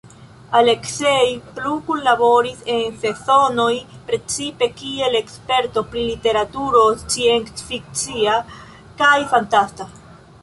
[0.59, 1.25] Aleksej
[1.57, 3.75] plu kunlaboris en Sezonoj,
[4.07, 8.39] precipe kiel eksperto pri literaturo scienc-fikcia
[9.03, 9.89] kaj fantasta.